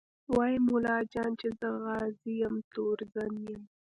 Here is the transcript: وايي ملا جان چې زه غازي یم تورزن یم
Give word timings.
وايي 0.35 0.57
ملا 0.67 0.97
جان 1.13 1.31
چې 1.39 1.47
زه 1.59 1.67
غازي 1.83 2.33
یم 2.43 2.55
تورزن 2.73 3.31
یم 3.47 3.63